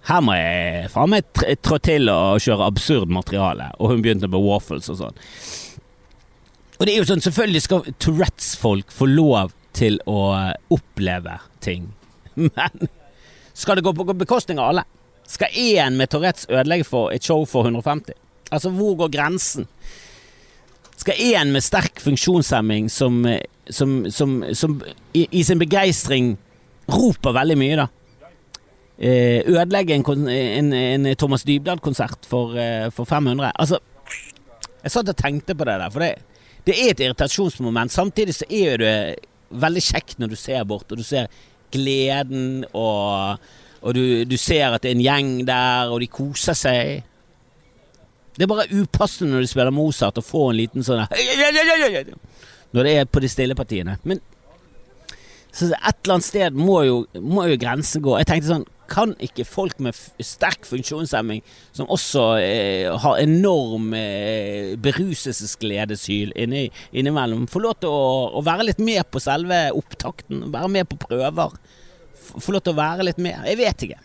[0.10, 3.70] Her må jeg faen meg trå til og kjøre absurd materiale.
[3.80, 5.22] Og hun begynte med waffles og sånn.
[6.80, 10.20] Og det er jo sånn, selvfølgelig skal Tourettes-folk få lov til å
[10.74, 11.92] oppleve ting.
[12.36, 12.90] Men
[13.54, 14.86] skal det gå på bekostning av alle?
[15.30, 18.18] Skal én med Tourettes ødelegge for et show for 150?
[18.54, 19.68] Altså, hvor går grensen?
[20.98, 23.24] Skal én med sterk funksjonshemming som,
[23.70, 24.78] som, som, som
[25.14, 26.36] i, i sin begeistring
[26.92, 27.88] roper veldig mye, da.
[29.04, 33.52] Eh, ødelegge en, en, en Thomas Dybdahl-konsert for, eh, for, 500.
[33.56, 33.80] Altså,
[34.84, 36.14] jeg satt og tenkte på det der, for det,
[36.68, 37.92] det er et irritasjonsmoment.
[37.92, 38.96] Samtidig så er det
[39.54, 41.32] veldig kjekt når du ser bort, og du ser
[41.74, 43.40] gleden, og,
[43.82, 47.02] og du, du, ser at det er en gjeng der, og de koser seg.
[48.34, 51.04] Det er bare upassende når de spiller Mozart, å få en liten sånn
[52.74, 54.00] Når det er på de stille partiene.
[54.10, 54.22] Men
[55.54, 58.16] så et eller annet sted må jo, må jo grensen gå.
[58.18, 61.44] Jeg tenkte sånn Kan ikke folk med sterk funksjonshemming,
[61.76, 68.68] som også eh, har enorm eh, beruselsesgledeshyl inni, innimellom, få lov til å, å, være
[68.70, 70.50] litt med på selve opptakten?
[70.54, 71.56] Være med på prøver?
[72.34, 73.40] Få lov til å være litt med?
[73.48, 74.02] Jeg vet ikke.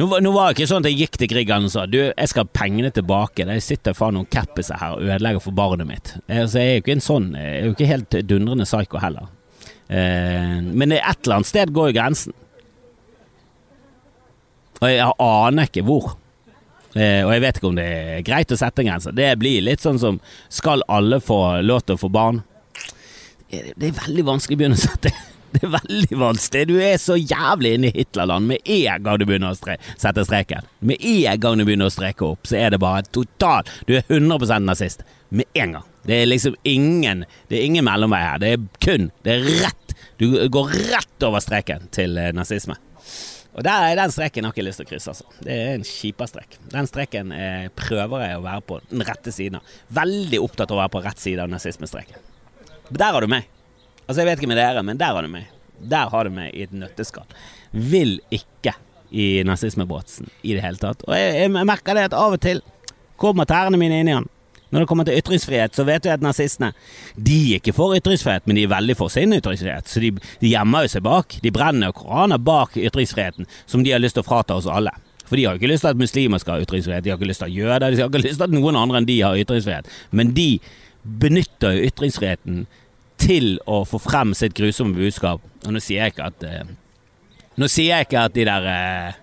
[0.00, 2.30] Nå, nå, var det ikke sånn at jeg gikk til Grieghallen og sa Du, jeg
[2.30, 3.44] skal ha pengene tilbake.
[3.44, 6.14] Jeg sitter faen noen cappiser her og ødelegger for barnet mitt.
[6.24, 9.28] Altså, jeg er jo ikke en sånn Jeg er jo ikke helt dundrende psycho heller.
[9.92, 12.36] Eh, men et eller annet sted går jo grensen.
[14.82, 16.16] Og jeg aner ikke hvor.
[16.92, 19.12] Eh, og jeg vet ikke om det er greit å sette en grense.
[19.16, 20.18] Det blir litt sånn som
[20.52, 22.42] Skal alle få lov til å få barn?
[23.52, 25.12] Det er veldig vanskelig å begynne å sette
[25.52, 26.68] Det er veldig vanskelig.
[26.70, 30.24] Du er så jævlig inne i Hitlerland med en gang du begynner å stre sette
[30.24, 30.64] streken.
[30.80, 34.06] Med en gang du begynner å streke opp, så er det bare totalt Du er
[34.08, 35.04] 100% nazist.
[35.28, 35.84] Med en gang.
[36.08, 38.40] Det er liksom ingen Det er ingen mellomvei her.
[38.40, 39.94] Det er kun Det er rett.
[40.16, 42.78] Du går rett over streken til eh, nazisme.
[43.52, 45.26] Og der er den streken har ikke lyst til å krysse, altså.
[45.44, 46.56] Det er en kjipa strek.
[46.72, 49.74] Den streken eh, prøver jeg å være på den rette siden av.
[49.92, 52.30] Veldig opptatt av å være på rett side av nazismestreken.
[52.88, 53.50] Der har du meg.
[54.06, 55.50] Altså, jeg vet ikke med dere, men der har du meg.
[55.92, 57.28] Der har du meg i et nøtteskall.
[57.72, 58.72] Vil ikke
[59.12, 61.04] i nazismebåtsen i det hele tatt.
[61.04, 62.64] Og jeg, jeg merker det at av og til
[63.20, 64.31] kommer tærne mine inn i han.
[64.72, 66.72] Når det kommer til ytringsfrihet, så vet vi at nazistene
[67.14, 69.88] De er ikke for ytringsfrihet, men de er veldig for sin ytringsfrihet.
[69.88, 71.36] Så de, de gjemmer jo seg bak.
[71.44, 74.94] De brenner Koraner bak ytringsfriheten, som de har lyst til å frata oss alle.
[75.26, 77.44] For de har ikke lyst til at muslimer skal ha ytringsfrihet, de har ikke lyst
[77.44, 79.90] til at jøder De har ikke lyst til at noen andre enn de har ytringsfrihet.
[80.10, 80.48] Men de
[81.02, 82.66] benytter jo ytringsfriheten
[83.22, 85.44] til å få frem sitt grusomme budskap.
[85.66, 86.78] Og nå sier jeg ikke at uh,
[87.60, 89.18] Nå sier jeg ikke at de der uh,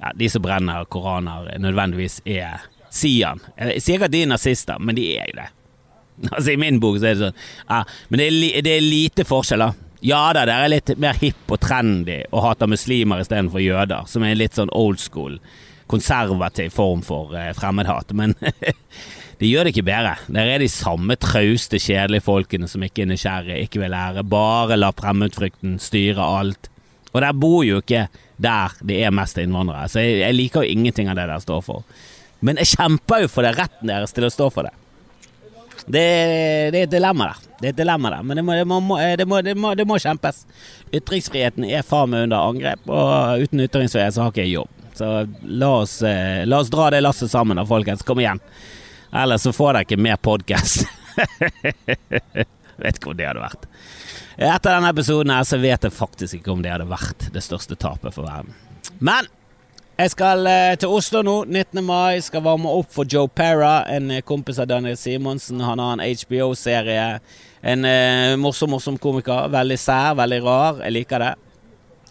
[0.00, 2.64] ja, De som brenner koraner, nødvendigvis er
[2.96, 3.42] Sian.
[3.58, 5.50] Jeg sier ikke at de er nazister, men de er jo det.
[6.32, 7.34] Altså I min bok så er det sånn
[7.68, 9.72] ja, Men det er, det er lite forskjell, da.
[10.06, 14.24] Ja da, det er litt mer hipp og trendy å hate muslimer istedenfor jøder, som
[14.24, 15.38] er en litt sånn old school,
[15.90, 18.12] konservativ form for eh, fremmedhat.
[18.16, 18.36] Men
[19.36, 20.14] Det gjør det ikke bedre.
[20.32, 24.78] Der er de samme trauste, kjedelige folkene som ikke er nysgjerrige, ikke vil lære, bare
[24.78, 26.70] la fremmedfrykten styre alt.
[27.12, 28.06] Og der bor jo ikke
[28.40, 31.62] der det er mest innvandrere, så jeg, jeg liker jo ingenting av det der står
[31.64, 31.84] for.
[32.44, 34.74] Men jeg kjemper jo for det retten deres til å stå for det.
[35.86, 36.02] Det,
[36.74, 37.42] det er et dilemma der.
[37.60, 39.98] Det er et dilemma der, men det må, det må, det må, må, det må
[40.02, 40.42] kjempes.
[40.94, 44.72] Ytringsfriheten er faen meg under angrep, og uten ytringsfrihet så har ikke jeg jobb.
[44.96, 45.10] Så
[45.44, 48.04] la oss, eh, la oss dra det lasset sammen da, folkens.
[48.06, 48.40] Kom igjen.
[49.12, 50.86] Ellers så får dere ikke mer podkast.
[52.82, 53.68] vet ikke om det hadde vært.
[54.36, 57.76] Etter denne episoden her så vet jeg faktisk ikke om det hadde vært det største
[57.80, 58.56] tapet for verden.
[58.98, 59.28] Men
[59.96, 61.80] jeg skal eh, til Oslo nå, 19.
[61.80, 62.20] mai.
[62.20, 65.62] Skal varme opp for Joe Pera en eh, kompis av Daniel Simonsen.
[65.64, 67.06] Han har en HBO-serie.
[67.66, 69.48] En uh, morsom, morsom komiker.
[69.50, 70.82] Veldig sær, veldig rar.
[70.84, 71.30] Jeg liker det.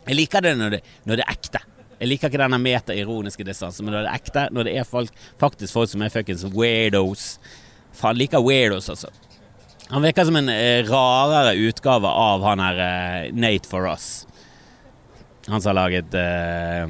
[0.07, 1.61] Jeg liker det når det, når det er ekte.
[1.99, 5.21] Jeg liker ikke denne meta-ironiske distansen, men når det er ekte, når det er folk,
[5.39, 7.37] faktisk folk som er fuckings weirdos
[7.95, 9.13] Faen, liker weirdos, altså.
[9.93, 10.51] Han virker som en
[10.89, 14.25] rarere utgave av han her Nate for Us.
[15.47, 16.89] Han som har laget uh,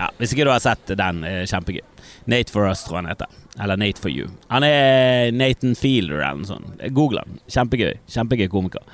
[0.00, 1.84] Ja, Hvis ikke du har sett den, kjempegøy.
[2.30, 3.28] Nate for Us, tror han heter.
[3.60, 4.30] Eller Nate for You.
[4.48, 6.82] Han er Nathan Fielder eller noe sånt.
[6.96, 7.38] Google han.
[7.50, 7.94] Kjempegøy.
[8.08, 8.84] Kjempegøy komiker.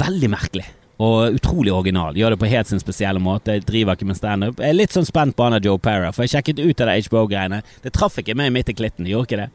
[0.00, 0.66] Veldig merkelig.
[1.00, 2.16] Og utrolig original.
[2.18, 3.54] Gjør det på helt sin spesielle måte.
[3.56, 4.58] Jeg driver ikke med standup.
[4.60, 6.90] Jeg er litt sånn spent på han av Joe Parra, for jeg sjekket ut av
[6.90, 7.62] det HBO-greiene.
[7.84, 9.48] Det traff ikke meg midt i klitten, gjorde ikke det.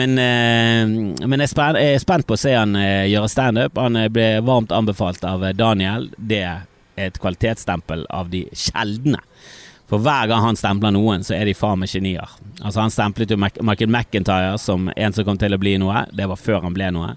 [0.00, 3.76] Men, eh, men jeg, er spent på å se han eh, gjøre standup.
[3.80, 6.08] Han eh, ble varmt anbefalt av eh, Daniel.
[6.16, 6.64] Det er
[6.98, 9.20] et kvalitetsstempel av de sjeldne.
[9.88, 12.34] For hver gang han stempler noen, så er de faen meg genier.
[12.60, 16.04] Altså Han stemplet jo Michael McIntyre som en som kom til å bli noe.
[16.12, 17.14] Det var før han ble noe.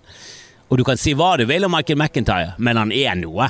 [0.72, 3.50] Og du kan si hva du vil om Michael McIntyre, men han er noe.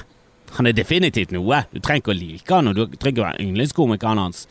[0.57, 1.61] Han er definitivt noe.
[1.71, 4.47] Du trenger ikke å like han, og du trenger ikke å være yndlingskomikeren hans.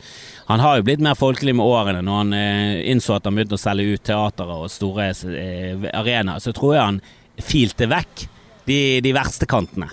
[0.47, 2.01] Han har jo blitt mer folkelig med årene.
[2.07, 6.41] Når han eh, innså at han begynte å selge ut teatre og store eh, arenaer,
[6.41, 7.01] så tror jeg han
[7.41, 8.25] filte vekk
[8.69, 9.91] de, de verste kantene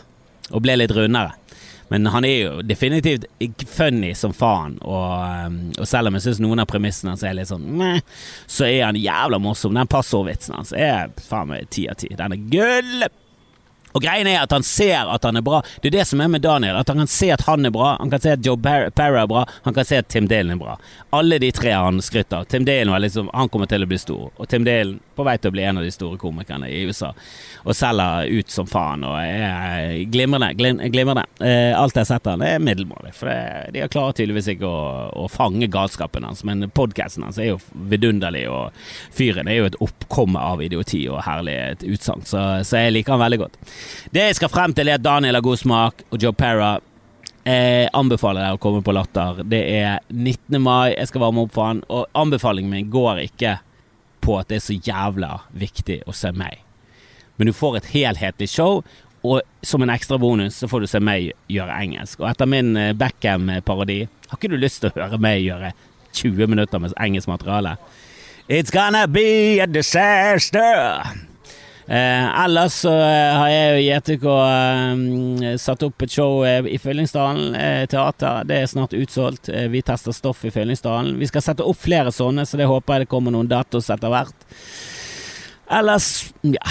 [0.49, 1.35] og ble litt rundere.
[1.89, 3.25] Men han er jo definitivt
[3.69, 7.37] funny som faen, og, um, og selv om jeg syns noen av premissene hans er
[7.39, 8.03] litt sånn meh,
[8.47, 9.77] så er han jævla morsom.
[9.77, 12.13] Den passordvitsen hans er faen meg ti av ti.
[12.19, 13.09] Den er gull!
[13.99, 15.59] Og greien er at han ser at han er bra.
[15.83, 16.79] Det er det som er med Daniel.
[16.79, 19.31] At han kan se at han er bra, han kan se at Joe Parra er
[19.31, 20.79] bra, han kan se at Tim Dalen er bra.
[21.19, 22.47] Alle de tre han skrytt av.
[22.47, 24.31] Tim Dalen var liksom Han kommer til å bli stor.
[24.37, 27.11] Og Tim Dalen på vei til å bli en av de store komikerne i USA
[27.69, 30.53] og selger ut som faen og er glimrende.
[30.55, 31.25] glimrende.
[31.41, 34.69] Eh, alt jeg har sett han er middelmådig, for det, de har klarer tydeligvis ikke
[34.69, 34.83] å,
[35.25, 37.59] å fange galskapen hans, men podkasten hans er jo
[37.91, 38.73] vidunderlig, og
[39.15, 43.25] fyren er jo et oppkomme av idioti og herlighet utsagn, så, så, jeg liker han
[43.27, 43.59] veldig godt.
[44.13, 46.77] Det jeg skal frem til, er at Daniel har god smak, og Joe Perra
[47.49, 49.39] jeg anbefaler deg å komme på Latter.
[49.49, 50.59] Det er 19.
[50.61, 53.55] mai, jeg skal varme opp for han, og anbefalingen min går ikke
[54.21, 56.67] på at det er så jævla viktig å se meg
[57.39, 58.83] men du får et helhetlig show.
[59.23, 62.21] Og som en ekstra bonus så får du se meg gjøre engelsk.
[62.21, 65.73] Og etter min eh, Beckham-parodi har ikke du lyst til å høre meg gjøre
[66.19, 67.77] 20 minutter med engelsk materiale?
[68.49, 71.28] It's gonna be a disaster.
[71.89, 76.77] Eh, ellers så eh, har jeg og JTK eh, satt opp et show eh, i
[76.77, 78.45] Fyllingsdalen eh, teater.
[78.45, 79.49] Det er snart utsolgt.
[79.49, 81.17] vi tester stoff i Fyllingsdalen.
[81.17, 84.13] Vi skal sette opp flere sånne, så det håper jeg det kommer noen datos etter
[84.13, 84.37] hvert.
[85.69, 86.65] Ellers, ja,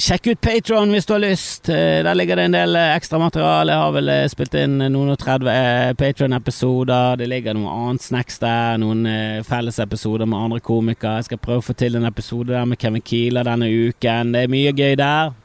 [0.00, 1.68] sjekk ut Patron hvis du har lyst.
[1.68, 3.74] Eh, der ligger det en del eh, ekstra materiale.
[3.74, 7.18] Jeg har vel eh, spilt inn noen og 30 Patron-episoder.
[7.20, 8.80] Det ligger noe annet snacks der.
[8.80, 9.04] Noen
[9.44, 11.18] fellesepisoder med andre komikere.
[11.20, 14.32] Jeg skal prøve å få til en episode der med Kevin Keeler denne uken.
[14.32, 15.36] Det er mye gøy der.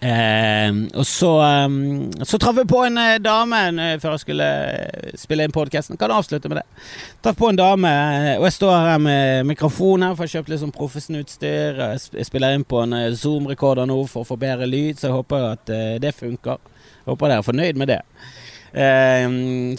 [0.00, 1.30] Eh, og så,
[1.66, 5.54] um, så traff jeg på en eh, dame eh, før jeg skulle uh, spille inn
[5.54, 5.98] podkasten.
[5.98, 6.82] Kan avslutte med det.
[7.24, 7.92] Traff på en dame,
[8.38, 11.82] og jeg står her med mikrofon her, for jeg har kjøpt litt sånn proffesnutstyr.
[11.82, 15.48] Jeg spiller inn på en Zoom-rekorder nå for å få bedre lyd, så jeg håper
[15.54, 16.62] at det funker.
[17.00, 18.00] Jeg håper dere er fornøyd med det.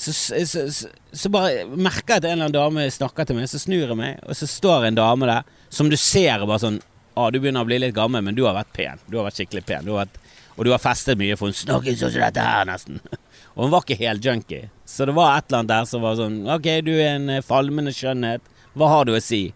[0.02, 3.48] Så, så, så, så, bare merker jeg at en eller annen dame snakker til meg,
[3.52, 6.82] så snur jeg meg, og så står en dame der som du ser bare sånn
[7.20, 9.02] ah, du begynner å bli litt gammel, men du har vært pen.
[9.08, 9.88] Du har vært skikkelig pen.
[9.88, 10.20] Du vært,
[10.56, 13.02] og du har festet mye, for hun snakket sånn som dette her, nesten.
[13.56, 14.70] og hun var ikke helt junkie.
[14.88, 17.44] Så det var et eller annet der som var sånn Ok, du er en eh,
[17.46, 18.46] falmende skjønnhet.
[18.78, 19.50] Hva har du å si?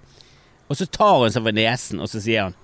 [0.68, 2.60] Og så tar hun seg for nesen, og så sier hun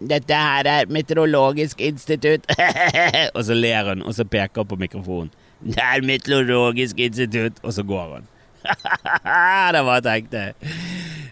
[0.00, 2.46] dette her er Meteorologisk institutt.
[3.36, 5.32] og så ler hun, og så peker hun på mikrofonen.
[5.60, 7.60] Det er Meteorologisk institutt.
[7.60, 8.28] Og så går hun.
[9.74, 10.50] det var tenkte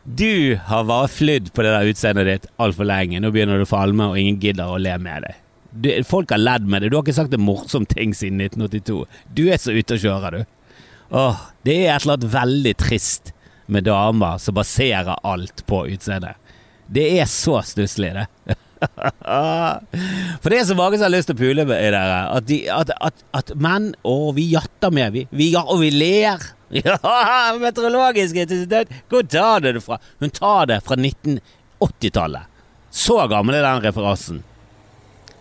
[0.08, 3.20] du har bare flydd på det der utseendet ditt altfor lenge.
[3.20, 5.42] Nå begynner du å falme, og ingen gidder å le med deg.
[5.68, 6.90] Du, folk har ledd med deg.
[6.90, 9.02] Du har ikke sagt en morsom ting siden 1982.
[9.36, 10.80] Du er så ute og kjører, du.
[11.18, 13.34] Åh, det er et eller annet veldig trist
[13.68, 16.40] med damer som baserer alt på utseendet.
[16.88, 18.56] Det er så stusslig, det.
[20.40, 22.02] For det er så mange som har lyst til å pule med dere.
[22.32, 25.26] At, de, at, at, at menn Å, vi jatter med, vi.
[25.36, 26.54] vi og vi ler.
[26.84, 28.88] Ja, Meteorologisk institutt!
[29.08, 29.98] Hvor tar du det fra?
[30.20, 32.42] Hun tar det fra 1980-tallet.
[32.90, 34.42] Så gammel er den referansen.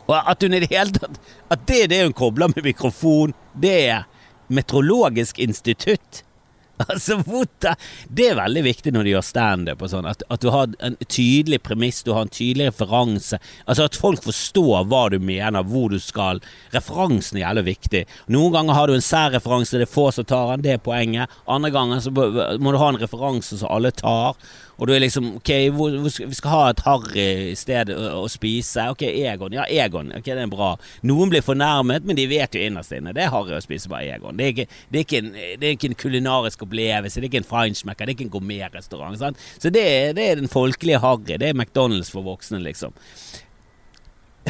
[0.07, 1.17] Og at hun i det hele tatt
[1.51, 4.05] At det er det hun kobler med mikrofon, det er
[4.47, 6.23] Meteorologisk institutt.
[6.87, 7.17] Altså,
[8.09, 10.97] Det er veldig viktig når du gjør standup og sånn, at, at, du har en
[11.09, 13.39] tydelig premiss, du har en tydelig referanse.
[13.65, 16.41] Altså At folk forstår hva du mener, hvor du skal.
[16.75, 18.03] Referansen er jævlig viktig.
[18.33, 21.33] Noen ganger har du en særreferanse, det er få som tar den, det er poenget.
[21.49, 24.37] Andre ganger så må du ha en referanse som alle tar.
[24.77, 28.27] Og du er liksom Ok, hvor, hvor, vi skal ha et harry sted å, å,
[28.31, 28.87] spise.
[28.93, 29.55] Ok, Egon.
[29.57, 30.11] Ja, Egon.
[30.17, 30.73] Ok, det er bra.
[31.07, 33.13] Noen blir fornærmet, men de vet jo innerst inne.
[33.15, 34.37] Det er harry å spise på Egon.
[34.37, 37.19] Det er, ikke, det, er en, det er, ikke, en, kulinarisk opplevelse.
[37.19, 38.05] Det er ikke en feinschmecker.
[38.05, 39.41] Det er ikke en gourmetrestaurant.
[39.57, 39.83] Så det,
[40.17, 41.37] det, er den folkelige harry.
[41.41, 42.95] Det er McDonald's for voksne, liksom.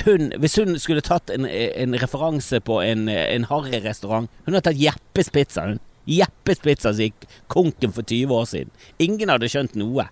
[0.05, 4.77] Hun, hvis hun skulle tatt en, en referanse på en, en harryrestaurant Hun har tatt
[4.77, 5.79] Jeppes Pizza, hun.
[6.07, 8.71] Jeppes Spitzer som gikk konken for 20 år siden.
[9.03, 10.07] Ingen hadde skjønt noe.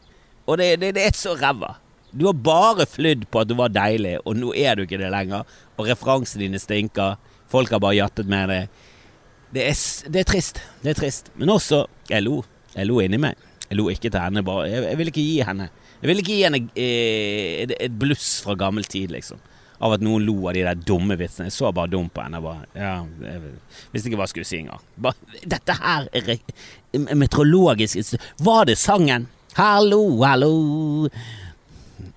[0.46, 1.76] Og det, det, det er så ræva.
[2.16, 5.12] Du har bare flydd på at du var deilig, og nå er du ikke det
[5.12, 5.48] lenger.
[5.76, 7.18] Og referansene dine stinker.
[7.52, 8.84] Folk har bare jattet med deg.
[9.56, 9.82] Det er,
[10.12, 10.62] det er trist.
[10.84, 11.32] Det er trist.
[11.40, 12.44] Men også Jeg lo.
[12.76, 13.40] Jeg lo inni meg.
[13.70, 14.44] Jeg lo ikke til henne.
[14.46, 14.68] Bare.
[14.70, 15.70] Jeg, jeg vil ikke gi henne
[16.02, 19.40] Jeg vil ikke gi henne eh, et bluss fra gammel tid, liksom
[19.80, 21.50] av at noen lo av de der dumme vitsene.
[21.50, 22.42] Jeg så bare dum på henne.
[22.44, 23.56] Bare, ja, jeg
[23.94, 24.84] visste ikke hva jeg skulle si engang.
[25.56, 29.28] Dette her er meteorologisk Var det sangen?
[29.56, 31.10] Hallo, hallo.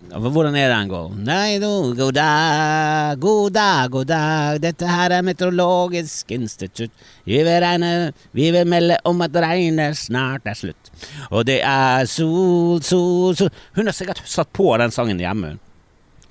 [0.08, 1.10] Hvordan er den går?
[1.20, 4.60] Nei, no, god dag, god dag, god dag.
[4.62, 6.92] Dette her er Meteorologisk institutt.
[7.28, 10.90] Vi vil regne, vi vil melde om at regnet snart er slutt.
[11.28, 15.64] Og det er sol, sol, sol Hun har sikkert satt på den sangen hjemme, hun.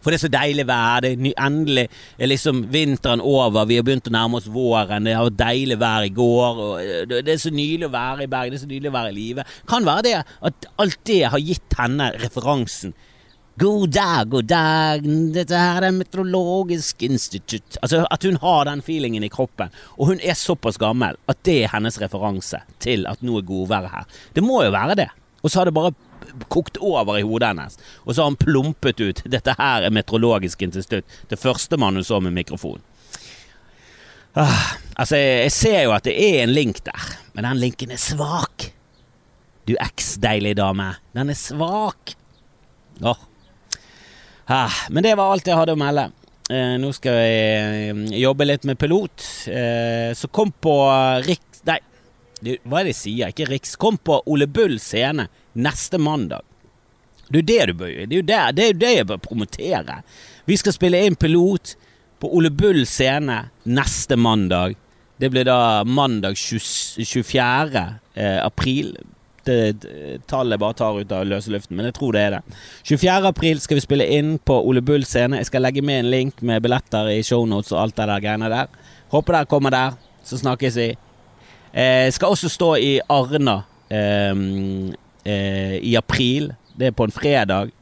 [0.08, 1.02] For det er så deilig vær.
[1.04, 1.84] Det er endelig
[2.16, 3.66] er liksom vinteren over.
[3.68, 5.04] Vi har begynt å nærme oss våren.
[5.04, 6.62] Det har vært deilig vær i går.
[6.64, 8.56] Og det er så nydelig å være i Bergen.
[8.56, 9.46] Det er så nydelig å være i live.
[9.68, 12.96] Kan være det at alt det har gitt henne referansen.
[13.60, 17.76] God dag, god dag, dette her er Meteorologisk institutt.
[17.82, 19.76] Altså At hun har den feelingen i kroppen.
[19.98, 23.92] Og hun er såpass gammel at det er hennes referanse til at nå er godværet
[23.92, 24.12] her.
[24.40, 25.12] Det må jo være det.
[25.44, 25.92] Og så har det bare
[26.52, 27.80] kokt over i hodet hennes.
[28.06, 31.08] Og så har han plumpet ut 'Dette her er Meteorologisk institutt'.
[31.30, 32.82] Det første man hun så med mikrofon.
[34.38, 37.98] Ah, altså, jeg, ser jo at det er en link der, men den linken er
[37.98, 38.72] svak.
[39.68, 40.94] Du eks-deilige dame.
[41.14, 42.14] Den er svak.
[43.02, 43.18] Oh.
[44.48, 46.12] Ah, men det var alt jeg hadde å melde.
[46.48, 49.26] Eh, nå skal jeg eh, jobbe litt med pilot.
[49.52, 50.76] Eh, så kom på
[51.26, 51.47] Riks...
[52.46, 53.34] Nei, hva er det jeg sier?
[53.34, 53.76] Ikke Riks.
[53.80, 56.46] Kom på Ole Bull scene neste mandag.
[57.28, 58.08] Det er jo det du bør gjøre.
[58.08, 60.02] Det er jo det, det, er det jeg bør promotere.
[60.48, 61.76] Vi skal spille inn pilot
[62.22, 64.78] på Ole Bull scene neste mandag.
[65.18, 67.86] Det blir da mandag 20, 24.
[68.14, 68.94] Eh, april.
[69.48, 69.76] Det,
[70.28, 72.58] tallet bare tar ut av løse luften, men jeg tror det er det.
[72.90, 73.32] 24.
[73.32, 75.40] april skal vi spille inn på Ole Bull scene.
[75.40, 78.52] Jeg skal legge med en link med billetter i shownotes og alt det der greiene
[78.54, 78.72] der.
[79.14, 79.98] Håper dere kommer der.
[80.28, 80.90] Så snakkes vi.
[81.78, 83.60] Eh, skal også stå i Arna
[83.94, 84.34] eh,
[85.24, 86.54] eh, i april.
[86.74, 87.74] Det er på en fredag.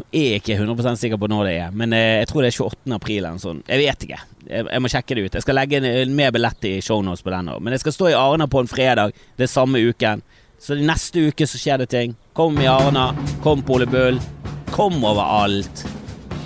[0.00, 2.52] Nå er jeg ikke 100 sikker på når det er, men eh, jeg tror det
[2.52, 2.94] er 28.
[2.94, 3.64] april eller noe.
[3.66, 4.20] Jeg vet ikke.
[4.46, 5.38] Jeg, jeg, må sjekke det ut.
[5.38, 7.60] Jeg skal legge en, mer billett i shownotes på den òg.
[7.64, 9.18] Men jeg skal stå i Arna på en fredag.
[9.36, 10.22] Det er samme uken.
[10.60, 12.14] Så neste uke så skjer det ting.
[12.36, 13.10] Kom i Arna.
[13.44, 14.22] Kom på Ole Bull.
[14.70, 15.86] Kom overalt.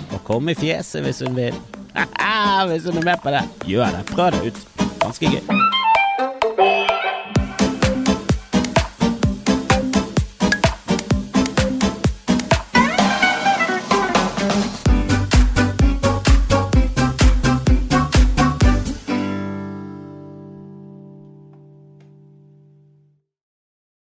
[0.09, 1.57] Og kom i fjeset hvis hun vil.
[2.71, 3.47] hvis hun er med på det.
[3.69, 4.05] Gjør det.
[4.15, 4.63] Prøv det ut.
[5.05, 5.84] Ganske gøy.